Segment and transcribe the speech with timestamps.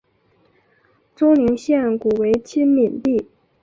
[1.15, 3.27] 周宁县古为七闽地。